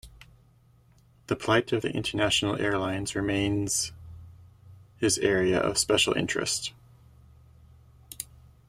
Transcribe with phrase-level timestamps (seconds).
[1.27, 3.91] The plight of the international airlines remains
[4.97, 6.73] his area of special interest.